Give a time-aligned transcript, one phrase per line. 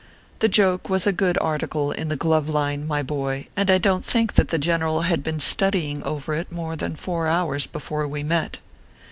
[0.39, 4.01] The joke was a good article in the glove line, my boy, and I don
[4.01, 8.07] t think that the general had been studying over it more than four hours before
[8.07, 8.57] we met.